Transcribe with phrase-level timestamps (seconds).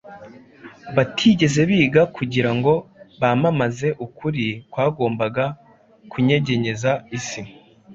[0.95, 2.73] batigeze biga kugira ngo
[3.21, 5.45] bamamaze ukuri kwagombaga
[6.11, 7.41] kunyegenyeza isi.